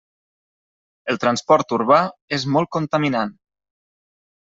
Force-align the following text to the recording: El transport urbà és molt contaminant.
El 1.13 1.19
transport 1.25 1.77
urbà 1.79 2.01
és 2.41 2.49
molt 2.57 2.75
contaminant. 2.79 3.39